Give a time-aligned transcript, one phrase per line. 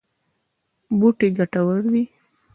[0.97, 2.03] بوټي ګټور دي.